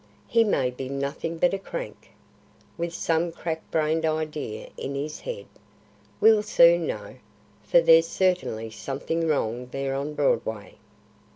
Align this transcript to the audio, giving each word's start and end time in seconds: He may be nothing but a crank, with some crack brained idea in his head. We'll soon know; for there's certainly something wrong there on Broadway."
He 0.25 0.43
may 0.43 0.71
be 0.71 0.89
nothing 0.89 1.37
but 1.37 1.53
a 1.53 1.59
crank, 1.59 2.09
with 2.75 2.91
some 2.91 3.31
crack 3.31 3.61
brained 3.69 4.03
idea 4.03 4.71
in 4.75 4.95
his 4.95 5.19
head. 5.19 5.45
We'll 6.19 6.41
soon 6.41 6.87
know; 6.87 7.17
for 7.61 7.81
there's 7.81 8.07
certainly 8.07 8.71
something 8.71 9.27
wrong 9.27 9.67
there 9.67 9.93
on 9.93 10.15
Broadway." 10.15 10.73